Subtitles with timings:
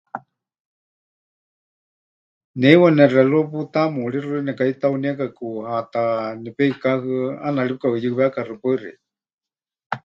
[2.59, 6.01] Ne heiwa nereloj putamuuríxɨ nekaheitauniekaku, haáta
[6.43, 8.55] nepeikáhɨa, ʼaana ri pɨkaʼuyɨwékaxɨa.
[8.61, 9.05] Paɨ xeikɨ́a.